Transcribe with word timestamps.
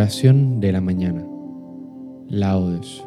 Oración 0.00 0.60
de 0.60 0.72
la 0.72 0.80
mañana. 0.80 1.22
Laudes. 2.26 3.04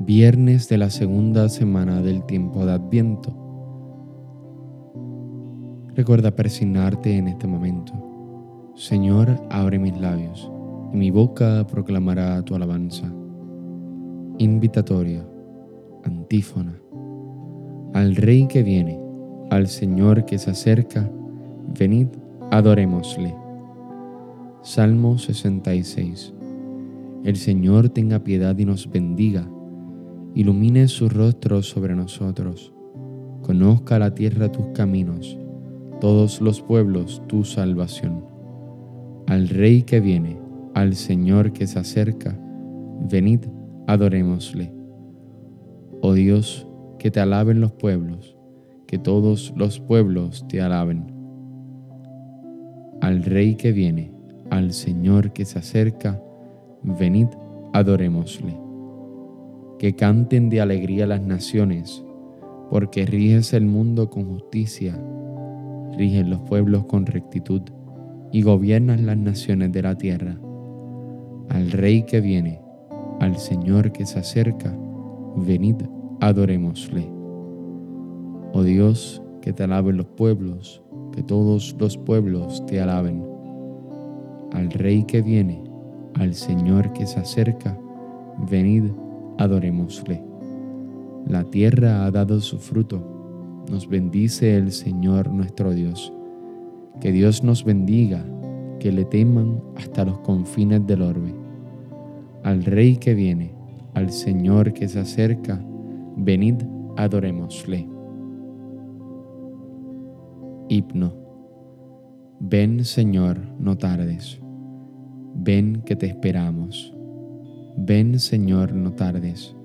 Viernes 0.00 0.68
de 0.68 0.76
la 0.76 0.90
segunda 0.90 1.48
semana 1.48 2.02
del 2.02 2.24
tiempo 2.24 2.66
de 2.66 2.72
Adviento. 2.72 3.32
Recuerda 5.94 6.32
persignarte 6.32 7.16
en 7.16 7.28
este 7.28 7.46
momento. 7.46 7.92
Señor, 8.74 9.40
abre 9.50 9.78
mis 9.78 9.96
labios, 9.96 10.50
y 10.92 10.96
mi 10.96 11.12
boca 11.12 11.64
proclamará 11.68 12.42
tu 12.42 12.56
alabanza. 12.56 13.06
Invitatoria. 14.38 15.24
Antífona. 16.02 16.76
Al 17.92 18.16
Rey 18.16 18.48
que 18.48 18.64
viene, 18.64 18.98
al 19.48 19.68
Señor 19.68 20.24
que 20.24 20.38
se 20.38 20.50
acerca, 20.50 21.08
venid, 21.78 22.08
adorémosle. 22.50 23.43
Salmo 24.64 25.18
66. 25.18 26.32
El 27.22 27.36
Señor 27.36 27.90
tenga 27.90 28.24
piedad 28.24 28.56
y 28.56 28.64
nos 28.64 28.90
bendiga, 28.90 29.46
ilumine 30.34 30.88
su 30.88 31.10
rostro 31.10 31.60
sobre 31.60 31.94
nosotros, 31.94 32.72
conozca 33.42 33.98
la 33.98 34.14
tierra 34.14 34.50
tus 34.50 34.68
caminos, 34.68 35.38
todos 36.00 36.40
los 36.40 36.62
pueblos 36.62 37.22
tu 37.26 37.44
salvación. 37.44 38.24
Al 39.26 39.50
Rey 39.50 39.82
que 39.82 40.00
viene, 40.00 40.38
al 40.72 40.94
Señor 40.94 41.52
que 41.52 41.66
se 41.66 41.78
acerca, 41.78 42.34
venid, 43.10 43.40
adorémosle. 43.86 44.72
Oh 46.00 46.14
Dios, 46.14 46.66
que 46.98 47.10
te 47.10 47.20
alaben 47.20 47.60
los 47.60 47.72
pueblos, 47.72 48.34
que 48.86 48.96
todos 48.96 49.52
los 49.58 49.78
pueblos 49.78 50.48
te 50.48 50.62
alaben. 50.62 51.12
Al 53.02 53.22
Rey 53.24 53.56
que 53.56 53.72
viene, 53.72 54.13
al 54.56 54.72
Señor 54.72 55.32
que 55.32 55.44
se 55.44 55.58
acerca, 55.58 56.22
venid, 56.82 57.26
adorémosle. 57.72 58.56
Que 59.78 59.96
canten 59.96 60.48
de 60.48 60.60
alegría 60.60 61.06
las 61.06 61.20
naciones, 61.20 62.04
porque 62.70 63.04
riges 63.04 63.52
el 63.52 63.66
mundo 63.66 64.10
con 64.10 64.24
justicia, 64.26 64.96
rigen 65.98 66.30
los 66.30 66.40
pueblos 66.42 66.84
con 66.86 67.04
rectitud 67.06 67.62
y 68.32 68.42
gobiernan 68.42 69.06
las 69.06 69.16
naciones 69.16 69.72
de 69.72 69.82
la 69.82 69.96
tierra. 69.96 70.38
Al 71.48 71.70
Rey 71.72 72.04
que 72.04 72.20
viene, 72.20 72.60
al 73.20 73.36
Señor 73.36 73.92
que 73.92 74.06
se 74.06 74.20
acerca, 74.20 74.76
venid, 75.36 75.76
adorémosle. 76.20 77.10
Oh 78.52 78.62
Dios, 78.62 79.20
que 79.42 79.52
te 79.52 79.64
alaben 79.64 79.96
los 79.96 80.06
pueblos, 80.06 80.82
que 81.12 81.22
todos 81.22 81.76
los 81.78 81.98
pueblos 81.98 82.64
te 82.66 82.80
alaben 82.80 83.33
al 84.54 84.70
Rey 84.70 85.02
que 85.02 85.20
viene, 85.20 85.62
al 86.14 86.32
Señor 86.32 86.92
que 86.92 87.06
se 87.06 87.18
acerca, 87.18 87.76
venid, 88.48 88.84
adorémosle. 89.36 90.22
La 91.26 91.42
tierra 91.42 92.06
ha 92.06 92.10
dado 92.12 92.40
su 92.40 92.58
fruto, 92.58 93.64
nos 93.68 93.88
bendice 93.88 94.56
el 94.56 94.70
Señor 94.70 95.30
nuestro 95.30 95.72
Dios. 95.72 96.12
Que 97.00 97.10
Dios 97.10 97.42
nos 97.42 97.64
bendiga, 97.64 98.24
que 98.78 98.92
le 98.92 99.04
teman 99.04 99.60
hasta 99.76 100.04
los 100.04 100.20
confines 100.20 100.86
del 100.86 101.02
orbe. 101.02 101.34
Al 102.44 102.64
Rey 102.64 102.96
que 102.96 103.14
viene, 103.14 103.54
al 103.94 104.10
Señor 104.10 104.72
que 104.72 104.86
se 104.86 105.00
acerca, 105.00 105.60
venid, 106.16 106.62
adorémosle. 106.96 107.88
Hipno. 110.68 111.12
Ven 112.38 112.84
Señor, 112.84 113.40
no 113.58 113.76
tardes. 113.76 114.43
Ven 115.34 115.82
que 115.84 115.96
te 115.96 116.06
esperamos. 116.06 116.94
Ven 117.76 118.18
Señor, 118.20 118.72
no 118.72 118.92
tardes. 118.92 119.56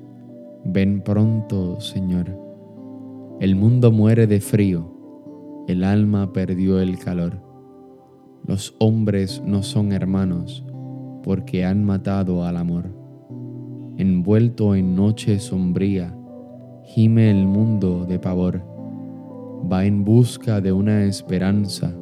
Ven 0.66 1.02
pronto, 1.02 1.80
Señor. 1.80 2.38
El 3.40 3.56
mundo 3.56 3.92
muere 3.92 4.28
de 4.28 4.42
frío, 4.42 5.64
el 5.68 5.84
alma 5.84 6.34
perdió 6.34 6.80
el 6.80 6.98
calor. 6.98 7.40
Los 8.46 8.76
hombres 8.80 9.42
no 9.46 9.64
son 9.64 9.92
hermanos, 9.94 10.66
porque 11.24 11.64
han 11.64 11.84
matado 11.84 12.44
al 12.44 12.58
amor. 12.58 12.94
Envuelto 13.98 14.76
en 14.76 14.96
noche 14.96 15.40
sombría, 15.40 16.18
gime 16.84 17.30
el 17.30 17.46
mundo 17.46 18.06
de 18.06 18.18
pavor. 18.20 18.62
Va 19.72 19.86
en 19.86 20.04
busca 20.04 20.60
de 20.60 20.74
una 20.74 21.04
esperanza, 21.04 21.94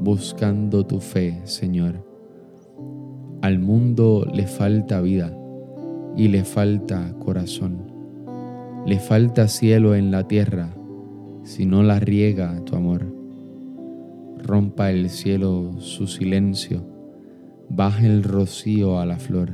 buscando 0.00 0.86
tu 0.86 1.00
fe, 1.00 1.42
Señor. 1.44 2.09
Al 3.42 3.58
mundo 3.58 4.26
le 4.32 4.46
falta 4.46 5.00
vida 5.00 5.34
y 6.14 6.28
le 6.28 6.44
falta 6.44 7.14
corazón. 7.18 7.90
Le 8.86 8.98
falta 8.98 9.48
cielo 9.48 9.94
en 9.94 10.10
la 10.10 10.28
tierra 10.28 10.74
si 11.42 11.64
no 11.64 11.82
la 11.82 11.98
riega 11.98 12.62
tu 12.64 12.76
amor. 12.76 13.06
Rompa 14.38 14.90
el 14.90 15.08
cielo 15.08 15.72
su 15.78 16.06
silencio, 16.06 16.84
baje 17.68 18.06
el 18.06 18.22
rocío 18.22 18.98
a 18.98 19.06
la 19.06 19.16
flor. 19.16 19.52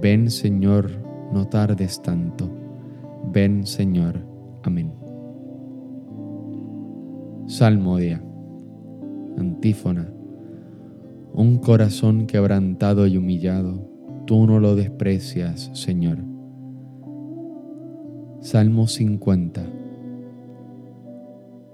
Ven 0.00 0.30
Señor, 0.30 0.90
no 1.32 1.46
tardes 1.46 2.02
tanto. 2.02 2.50
Ven 3.32 3.66
Señor. 3.66 4.20
Amén. 4.62 4.92
Salmodia. 7.46 8.20
Antífona. 9.38 10.15
Un 11.38 11.58
corazón 11.58 12.26
quebrantado 12.26 13.06
y 13.06 13.18
humillado, 13.18 13.86
tú 14.26 14.46
no 14.46 14.58
lo 14.58 14.74
desprecias, 14.74 15.70
Señor. 15.74 16.16
Salmo 18.40 18.86
50. 18.86 19.62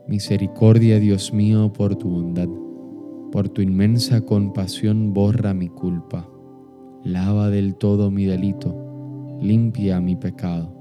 Misericordia, 0.08 0.98
Dios 0.98 1.32
mío, 1.32 1.72
por 1.72 1.94
tu 1.94 2.10
bondad, 2.10 2.48
por 3.30 3.50
tu 3.50 3.62
inmensa 3.62 4.22
compasión 4.22 5.14
borra 5.14 5.54
mi 5.54 5.68
culpa, 5.68 6.28
lava 7.04 7.48
del 7.48 7.76
todo 7.76 8.10
mi 8.10 8.24
delito, 8.24 9.38
limpia 9.40 10.00
mi 10.00 10.16
pecado. 10.16 10.74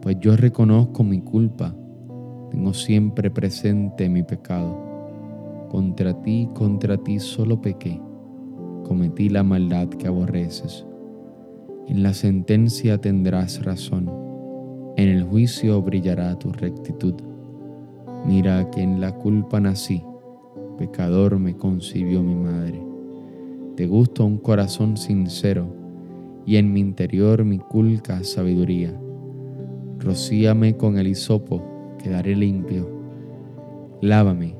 Pues 0.00 0.16
yo 0.20 0.36
reconozco 0.36 1.02
mi 1.02 1.22
culpa, 1.22 1.74
tengo 2.52 2.72
siempre 2.72 3.32
presente 3.32 4.08
mi 4.08 4.22
pecado 4.22 4.89
contra 5.70 6.20
ti, 6.20 6.48
contra 6.52 6.96
ti 6.96 7.20
solo 7.20 7.62
pequé, 7.62 8.00
cometí 8.84 9.28
la 9.28 9.44
maldad 9.44 9.88
que 9.88 10.08
aborreces. 10.08 10.84
En 11.86 12.02
la 12.02 12.12
sentencia 12.12 13.00
tendrás 13.00 13.64
razón, 13.64 14.10
en 14.96 15.08
el 15.08 15.22
juicio 15.22 15.80
brillará 15.80 16.36
tu 16.38 16.52
rectitud. 16.52 17.14
Mira 18.26 18.68
que 18.70 18.82
en 18.82 19.00
la 19.00 19.12
culpa 19.12 19.60
nací, 19.60 20.02
pecador 20.76 21.38
me 21.38 21.56
concibió 21.56 22.22
mi 22.22 22.34
madre. 22.34 22.82
Te 23.76 23.86
gusta 23.86 24.24
un 24.24 24.38
corazón 24.38 24.96
sincero, 24.96 25.72
y 26.44 26.56
en 26.56 26.72
mi 26.72 26.80
interior 26.80 27.44
mi 27.44 27.58
culca 27.58 28.24
sabiduría. 28.24 29.00
Rocíame 30.00 30.76
con 30.76 30.98
el 30.98 31.06
hisopo, 31.06 31.62
quedaré 32.02 32.34
limpio. 32.34 32.90
Lávame 34.00 34.59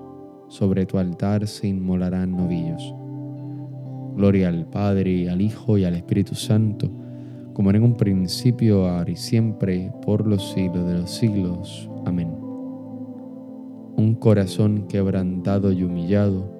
Sobre 0.51 0.85
tu 0.85 0.97
altar 0.97 1.47
se 1.47 1.69
inmolarán 1.69 2.35
novillos. 2.35 2.93
Gloria 4.17 4.49
al 4.49 4.65
Padre, 4.65 5.29
al 5.29 5.39
Hijo 5.39 5.77
y 5.77 5.85
al 5.85 5.95
Espíritu 5.95 6.35
Santo, 6.35 6.91
como 7.53 7.69
en 7.69 7.81
un 7.81 7.95
principio, 7.95 8.85
ahora 8.85 9.09
y 9.09 9.15
siempre, 9.15 9.93
por 10.05 10.27
los 10.27 10.51
siglos 10.51 10.85
de 10.89 10.97
los 10.97 11.09
siglos. 11.09 11.89
Amén. 12.05 12.35
Un 13.95 14.17
corazón 14.19 14.87
quebrantado 14.89 15.71
y 15.71 15.83
humillado, 15.83 16.51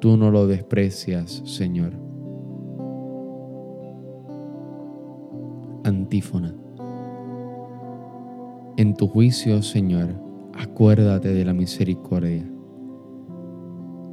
tú 0.00 0.16
no 0.16 0.30
lo 0.30 0.46
desprecias, 0.46 1.42
Señor. 1.44 1.94
Antífona. 5.82 6.54
En 8.76 8.94
tu 8.94 9.08
juicio, 9.08 9.62
Señor, 9.62 10.10
acuérdate 10.54 11.34
de 11.34 11.44
la 11.44 11.52
misericordia. 11.52 12.48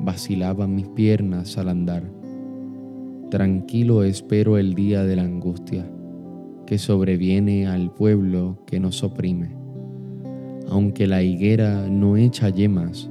vacilaban 0.00 0.74
mis 0.74 0.88
piernas 0.88 1.58
al 1.58 1.68
andar. 1.68 2.04
Tranquilo 3.30 4.04
espero 4.04 4.58
el 4.58 4.74
día 4.74 5.04
de 5.04 5.16
la 5.16 5.22
angustia 5.22 5.90
que 6.66 6.78
sobreviene 6.78 7.66
al 7.66 7.92
pueblo 7.92 8.58
que 8.66 8.80
nos 8.80 9.02
oprime. 9.02 9.56
Aunque 10.68 11.06
la 11.06 11.22
higuera 11.22 11.88
no 11.88 12.16
echa 12.16 12.50
yemas 12.50 13.08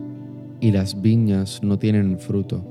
y 0.60 0.72
las 0.72 1.02
viñas 1.02 1.64
no 1.64 1.80
tienen 1.80 2.20
fruto, 2.20 2.64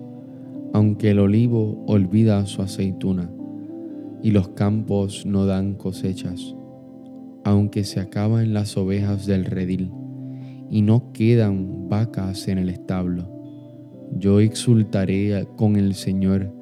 aunque 0.74 1.10
el 1.10 1.18
olivo 1.20 1.82
olvida 1.86 2.44
su 2.46 2.62
aceituna 2.62 3.30
y 4.22 4.30
los 4.30 4.48
campos 4.48 5.24
no 5.24 5.46
dan 5.46 5.74
cosechas, 5.74 6.54
aunque 7.44 7.84
se 7.84 8.00
acaban 8.00 8.52
las 8.52 8.76
ovejas 8.76 9.26
del 9.26 9.44
redil 9.44 9.90
y 10.70 10.82
no 10.82 11.12
quedan 11.12 11.88
vacas 11.88 12.48
en 12.48 12.58
el 12.58 12.68
establo, 12.68 13.33
yo 14.12 14.40
exultaré 14.40 15.46
con 15.56 15.76
el 15.76 15.94
Señor, 15.94 16.52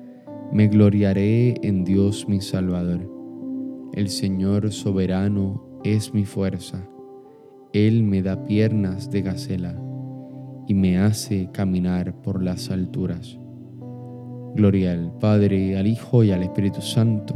me 0.52 0.68
gloriaré 0.68 1.54
en 1.62 1.84
Dios 1.84 2.28
mi 2.28 2.40
Salvador. 2.40 3.10
El 3.94 4.08
Señor 4.08 4.70
soberano 4.72 5.80
es 5.84 6.14
mi 6.14 6.24
fuerza. 6.24 6.88
Él 7.72 8.02
me 8.02 8.22
da 8.22 8.44
piernas 8.44 9.10
de 9.10 9.22
gacela 9.22 9.74
y 10.66 10.74
me 10.74 10.98
hace 10.98 11.50
caminar 11.52 12.14
por 12.22 12.42
las 12.42 12.70
alturas. 12.70 13.38
Gloria 14.54 14.92
al 14.92 15.16
Padre, 15.18 15.78
al 15.78 15.86
Hijo 15.86 16.24
y 16.24 16.30
al 16.30 16.42
Espíritu 16.42 16.82
Santo, 16.82 17.34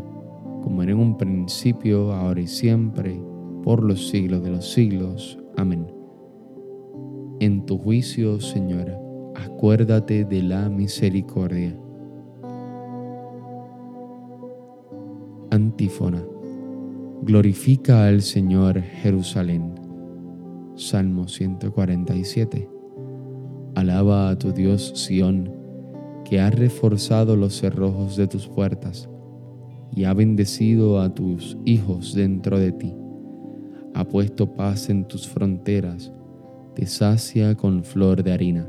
como 0.63 0.83
era 0.83 0.93
en 0.93 0.99
un 0.99 1.17
principio, 1.17 2.13
ahora 2.13 2.41
y 2.41 2.47
siempre, 2.47 3.19
por 3.63 3.83
los 3.83 4.09
siglos 4.09 4.43
de 4.43 4.51
los 4.51 4.71
siglos. 4.73 5.39
Amén. 5.57 5.87
En 7.41 7.65
tu 7.65 7.79
juicio, 7.79 8.41
Señor, 8.41 9.06
acuérdate 9.45 10.25
de 10.25 10.43
la 10.43 10.69
misericordia. 10.69 11.77
Antífona. 15.51 16.23
Glorifica 17.23 18.07
al 18.07 18.23
Señor 18.23 18.81
Jerusalén. 18.81 19.75
Salmo 20.75 21.29
147. 21.29 22.69
Alaba 23.75 24.31
a 24.31 24.39
tu 24.39 24.53
Dios 24.53 24.93
Sión, 24.95 25.53
que 26.25 26.41
ha 26.41 26.51
reforzado 26.51 27.37
los 27.37 27.55
cerrojos 27.59 28.17
de 28.17 28.27
tus 28.27 28.49
puertas 28.49 29.09
y 29.93 30.05
ha 30.05 30.13
bendecido 30.13 31.01
a 31.01 31.15
tus 31.15 31.57
hijos 31.65 32.15
dentro 32.15 32.59
de 32.59 32.73
ti. 32.73 32.95
Ha 33.95 34.05
puesto 34.05 34.55
paz 34.55 34.91
en 34.91 35.07
tus 35.07 35.27
fronteras, 35.27 36.13
te 36.75 36.87
sacia 36.87 37.55
con 37.55 37.85
flor 37.85 38.23
de 38.23 38.33
harina 38.33 38.69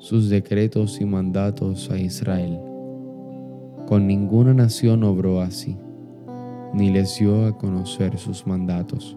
sus 0.00 0.30
decretos 0.30 0.98
y 1.00 1.04
mandatos 1.04 1.90
a 1.90 1.98
Israel. 1.98 2.58
Con 3.86 4.06
ninguna 4.06 4.54
nación 4.54 5.04
obró 5.04 5.42
así, 5.42 5.76
ni 6.72 6.90
les 6.90 7.18
dio 7.18 7.46
a 7.46 7.56
conocer 7.56 8.16
sus 8.18 8.46
mandatos. 8.46 9.16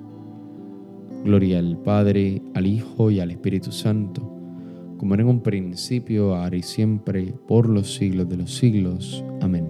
Gloria 1.23 1.59
al 1.59 1.77
Padre, 1.77 2.41
al 2.53 2.67
Hijo 2.67 3.09
y 3.09 3.21
al 3.21 3.31
Espíritu 3.31 3.71
Santo, 3.71 4.21
como 4.97 5.13
era 5.13 5.23
en 5.23 5.29
un 5.29 5.39
principio, 5.39 6.35
ahora 6.35 6.57
y 6.57 6.63
siempre, 6.63 7.33
por 7.47 7.69
los 7.69 7.95
siglos 7.95 8.27
de 8.27 8.37
los 8.37 8.53
siglos. 8.53 9.23
Amén. 9.41 9.69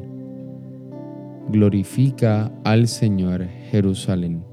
Glorifica 1.49 2.51
al 2.63 2.87
Señor 2.87 3.45
Jerusalén. 3.69 4.43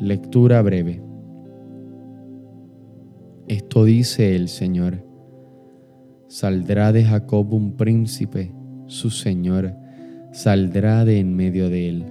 Lectura 0.00 0.62
breve. 0.62 1.07
Esto 3.48 3.84
dice 3.84 4.36
el 4.36 4.48
Señor. 4.48 5.02
Saldrá 6.26 6.92
de 6.92 7.02
Jacob 7.02 7.50
un 7.54 7.78
príncipe, 7.78 8.52
su 8.84 9.08
Señor, 9.08 9.72
saldrá 10.32 11.06
de 11.06 11.18
en 11.18 11.34
medio 11.34 11.70
de 11.70 11.88
él. 11.88 12.04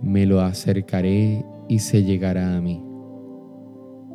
Me 0.00 0.24
lo 0.24 0.40
acercaré 0.40 1.44
y 1.68 1.80
se 1.80 2.04
llegará 2.04 2.56
a 2.56 2.60
mí. 2.60 2.80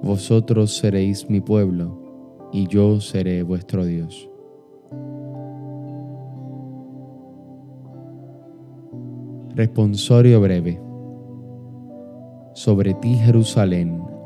Vosotros 0.02 0.78
seréis 0.78 1.30
mi 1.30 1.42
pueblo, 1.42 2.50
y 2.54 2.68
yo 2.68 3.02
seré 3.02 3.44
vuestro 3.44 3.84
Dios. 3.84 4.30
Responsorio 9.54 10.40
breve. 10.40 10.82
Sobre 12.54 12.94
ti, 12.94 13.16
Jerusalén, 13.16 14.11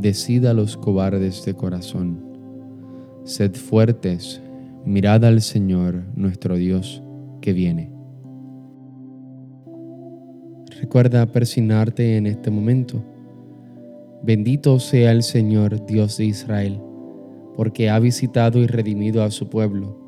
Decida 0.00 0.52
los 0.52 0.76
cobardes 0.76 1.42
de 1.46 1.54
corazón. 1.54 2.22
Sed 3.24 3.54
fuertes, 3.54 4.42
mirad 4.84 5.24
al 5.24 5.40
Señor 5.40 6.04
nuestro 6.14 6.56
Dios 6.56 7.02
que 7.40 7.54
viene. 7.54 7.90
Recuerda 10.82 11.24
persignarte 11.32 12.18
en 12.18 12.26
este 12.26 12.50
momento. 12.50 13.02
Bendito 14.22 14.78
sea 14.80 15.12
el 15.12 15.22
Señor 15.22 15.86
Dios 15.86 16.18
de 16.18 16.26
Israel, 16.26 16.78
porque 17.56 17.88
ha 17.88 17.98
visitado 17.98 18.58
y 18.58 18.66
redimido 18.66 19.22
a 19.22 19.30
su 19.30 19.48
pueblo, 19.48 19.98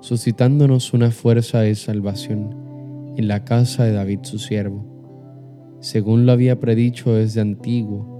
suscitándonos 0.00 0.92
una 0.92 1.12
fuerza 1.12 1.60
de 1.60 1.76
salvación 1.76 3.14
en 3.16 3.28
la 3.28 3.44
casa 3.44 3.84
de 3.84 3.92
David 3.92 4.20
su 4.22 4.40
siervo, 4.40 5.78
según 5.78 6.26
lo 6.26 6.32
había 6.32 6.58
predicho 6.58 7.14
desde 7.14 7.40
antiguo 7.40 8.19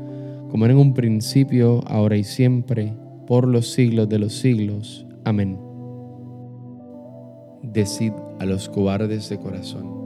como 0.51 0.65
era 0.65 0.73
en 0.73 0.79
un 0.79 0.93
principio, 0.93 1.81
ahora 1.87 2.17
y 2.17 2.25
siempre, 2.25 2.93
por 3.25 3.47
los 3.47 3.71
siglos 3.71 4.09
de 4.09 4.19
los 4.19 4.33
siglos. 4.33 5.07
Amén. 5.23 5.57
Decid 7.63 8.11
a 8.39 8.45
los 8.45 8.67
cobardes 8.67 9.29
de 9.29 9.39
corazón 9.39 10.01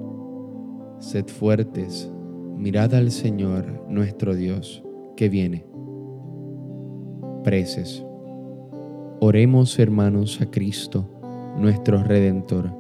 Sed 1.00 1.28
fuertes, 1.28 2.12
mirad 2.58 2.94
al 2.94 3.12
Señor 3.12 3.84
nuestro 3.90 4.36
Dios, 4.36 4.84
que 5.18 5.30
viene. 5.30 5.66
Preces. 7.44 8.06
Oremos 9.20 9.80
hermanos 9.80 10.40
a 10.42 10.52
Cristo, 10.52 11.10
nuestro 11.58 12.04
Redentor, 12.04 12.72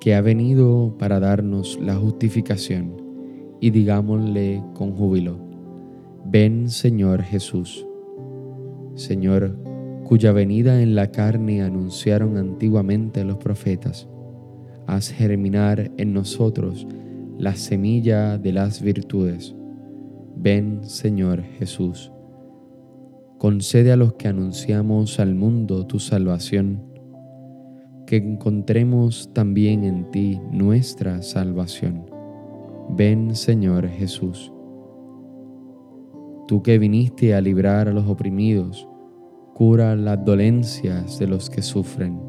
que 0.00 0.14
ha 0.14 0.20
venido 0.20 0.96
para 0.98 1.18
darnos 1.18 1.78
la 1.80 1.96
justificación, 1.96 3.02
y 3.60 3.70
digámosle 3.70 4.62
con 4.74 4.92
júbilo, 4.92 5.45
ven 6.28 6.68
Señor 6.70 7.22
Jesús. 7.22 7.86
Señor, 8.96 9.56
cuya 10.04 10.32
venida 10.32 10.82
en 10.82 10.96
la 10.96 11.12
carne 11.12 11.62
anunciaron 11.62 12.36
antiguamente 12.36 13.24
los 13.24 13.36
profetas, 13.36 14.08
haz 14.86 15.10
germinar 15.10 15.92
en 15.96 16.12
nosotros 16.12 16.86
la 17.38 17.54
semilla 17.54 18.38
de 18.38 18.52
las 18.52 18.82
virtudes. 18.82 19.54
Ven, 20.36 20.80
Señor 20.82 21.42
Jesús. 21.42 22.10
Concede 23.38 23.92
a 23.92 23.96
los 23.96 24.14
que 24.14 24.26
anunciamos 24.26 25.20
al 25.20 25.34
mundo 25.34 25.86
tu 25.86 26.00
salvación, 26.00 26.82
que 28.06 28.16
encontremos 28.16 29.30
también 29.32 29.84
en 29.84 30.10
ti 30.10 30.40
nuestra 30.50 31.22
salvación. 31.22 32.10
Ven, 32.88 33.36
Señor 33.36 33.88
Jesús. 33.88 34.52
Tú 36.46 36.62
que 36.62 36.78
viniste 36.78 37.34
a 37.34 37.40
librar 37.40 37.88
a 37.88 37.92
los 37.92 38.06
oprimidos, 38.08 38.88
cura 39.54 39.96
las 39.96 40.24
dolencias 40.24 41.18
de 41.18 41.26
los 41.26 41.50
que 41.50 41.62
sufren. 41.62 42.20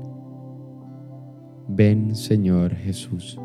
Ven, 1.68 2.16
Señor 2.16 2.74
Jesús 2.74 3.38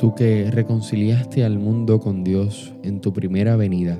tú 0.00 0.14
que 0.14 0.50
reconciliaste 0.50 1.44
al 1.44 1.58
mundo 1.58 2.00
con 2.00 2.24
Dios 2.24 2.74
en 2.82 3.02
tu 3.02 3.12
primera 3.12 3.56
venida, 3.56 3.98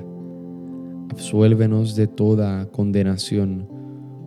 absuélvenos 1.11 1.95
de 1.95 2.07
toda 2.07 2.65
condenación 2.71 3.69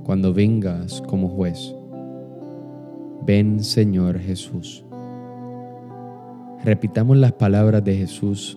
cuando 0.05 0.33
vengas 0.33 1.03
como 1.09 1.29
juez. 1.29 1.75
Ven 3.27 3.65
Señor 3.65 4.21
Jesús. 4.21 4.85
Repitamos 6.63 7.17
las 7.17 7.33
palabras 7.33 7.83
de 7.83 7.97
Jesús 7.97 8.57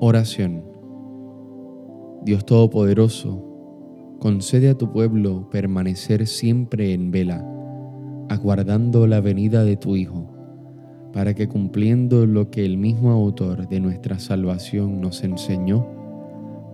Oración. 0.00 0.64
Dios 2.24 2.44
Todopoderoso, 2.44 4.16
concede 4.18 4.70
a 4.70 4.74
tu 4.78 4.90
pueblo 4.90 5.48
permanecer 5.50 6.26
siempre 6.26 6.92
en 6.92 7.10
vela, 7.10 7.46
aguardando 8.28 9.06
la 9.06 9.20
venida 9.20 9.64
de 9.64 9.76
tu 9.76 9.96
Hijo 9.96 10.34
para 11.14 11.32
que 11.32 11.46
cumpliendo 11.46 12.26
lo 12.26 12.50
que 12.50 12.64
el 12.64 12.76
mismo 12.76 13.12
autor 13.12 13.68
de 13.68 13.78
nuestra 13.78 14.18
salvación 14.18 15.00
nos 15.00 15.22
enseñó, 15.22 15.86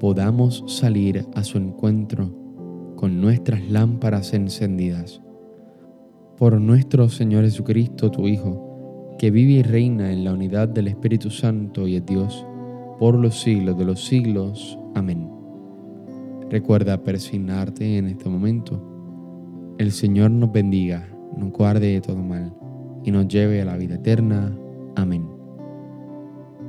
podamos 0.00 0.64
salir 0.66 1.26
a 1.34 1.44
su 1.44 1.58
encuentro 1.58 2.34
con 2.96 3.20
nuestras 3.20 3.68
lámparas 3.68 4.32
encendidas. 4.32 5.20
Por 6.38 6.58
nuestro 6.58 7.10
Señor 7.10 7.44
Jesucristo, 7.44 8.10
tu 8.10 8.26
Hijo, 8.26 9.14
que 9.18 9.30
vive 9.30 9.52
y 9.52 9.62
reina 9.62 10.10
en 10.10 10.24
la 10.24 10.32
unidad 10.32 10.68
del 10.68 10.88
Espíritu 10.88 11.28
Santo 11.28 11.86
y 11.86 11.96
es 11.96 12.06
Dios, 12.06 12.46
por 13.00 13.14
los 13.14 13.40
siglos 13.40 13.78
de 13.78 13.86
los 13.86 14.04
siglos. 14.04 14.78
Amén. 14.94 15.26
Recuerda 16.50 17.02
persignarte 17.02 17.96
en 17.96 18.08
este 18.08 18.28
momento. 18.28 19.74
El 19.78 19.90
Señor 19.90 20.30
nos 20.32 20.52
bendiga, 20.52 21.08
nos 21.34 21.50
guarde 21.50 21.94
de 21.94 22.02
todo 22.02 22.18
mal 22.18 22.54
y 23.02 23.10
nos 23.10 23.26
lleve 23.26 23.62
a 23.62 23.64
la 23.64 23.78
vida 23.78 23.94
eterna. 23.94 24.54
Amén. 24.96 25.26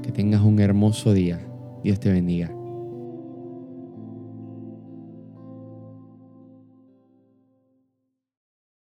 Que 0.02 0.14
tengas 0.14 0.42
un 0.42 0.62
hermoso 0.62 1.12
día. 1.12 1.38
Dios 1.84 2.00
te 2.00 2.10
bendiga. 2.10 2.61